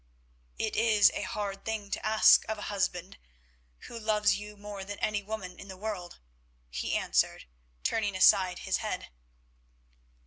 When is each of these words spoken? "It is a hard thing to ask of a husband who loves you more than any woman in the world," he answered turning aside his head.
"It 0.57 0.75
is 0.75 1.11
a 1.13 1.21
hard 1.21 1.63
thing 1.63 1.91
to 1.91 2.03
ask 2.03 2.43
of 2.49 2.57
a 2.57 2.73
husband 2.73 3.19
who 3.81 3.99
loves 3.99 4.35
you 4.35 4.57
more 4.57 4.83
than 4.83 4.97
any 4.97 5.21
woman 5.21 5.59
in 5.59 5.67
the 5.67 5.77
world," 5.77 6.17
he 6.71 6.95
answered 6.95 7.45
turning 7.83 8.15
aside 8.15 8.57
his 8.57 8.77
head. 8.77 9.09